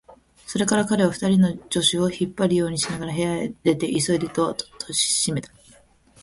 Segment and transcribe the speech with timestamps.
[0.47, 5.51] それから彼は、二人の助手を引っ張るようにしながら部屋から出て、急いでドアを閉めた。